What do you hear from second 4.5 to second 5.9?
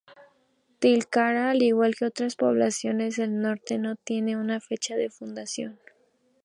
fecha de fundación.